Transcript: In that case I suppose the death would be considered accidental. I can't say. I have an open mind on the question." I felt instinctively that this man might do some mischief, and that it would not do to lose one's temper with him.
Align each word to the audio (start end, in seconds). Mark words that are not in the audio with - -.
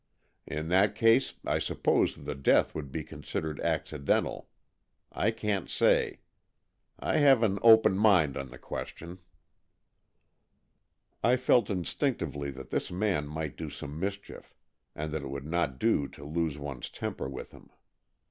In 0.47 0.69
that 0.69 0.95
case 0.95 1.35
I 1.45 1.59
suppose 1.59 2.15
the 2.15 2.33
death 2.33 2.73
would 2.73 2.91
be 2.91 3.03
considered 3.03 3.59
accidental. 3.59 4.49
I 5.11 5.29
can't 5.29 5.69
say. 5.69 6.21
I 6.99 7.17
have 7.17 7.43
an 7.43 7.59
open 7.61 7.99
mind 7.99 8.35
on 8.35 8.49
the 8.49 8.57
question." 8.57 9.19
I 11.21 11.37
felt 11.37 11.69
instinctively 11.69 12.49
that 12.49 12.71
this 12.71 12.89
man 12.89 13.27
might 13.27 13.55
do 13.55 13.69
some 13.69 13.99
mischief, 13.99 14.55
and 14.95 15.11
that 15.11 15.21
it 15.21 15.29
would 15.29 15.45
not 15.45 15.77
do 15.77 16.07
to 16.07 16.23
lose 16.23 16.57
one's 16.57 16.89
temper 16.89 17.29
with 17.29 17.51
him. 17.51 17.69